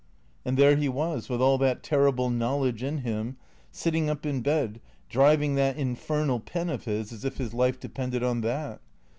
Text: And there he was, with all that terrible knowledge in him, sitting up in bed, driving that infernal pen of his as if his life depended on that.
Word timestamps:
And 0.43 0.57
there 0.57 0.75
he 0.77 0.89
was, 0.89 1.29
with 1.29 1.43
all 1.43 1.59
that 1.59 1.83
terrible 1.83 2.31
knowledge 2.31 2.81
in 2.81 3.01
him, 3.05 3.37
sitting 3.71 4.09
up 4.09 4.25
in 4.25 4.41
bed, 4.41 4.81
driving 5.09 5.53
that 5.53 5.77
infernal 5.77 6.39
pen 6.39 6.71
of 6.71 6.85
his 6.85 7.13
as 7.13 7.23
if 7.23 7.37
his 7.37 7.53
life 7.53 7.79
depended 7.79 8.23
on 8.23 8.41
that. 8.41 8.81